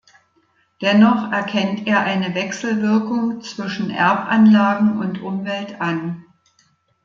[0.81, 6.25] Dennoch erkennt er eine Wechselwirkung zwischen Erbanlagen und Umwelt an.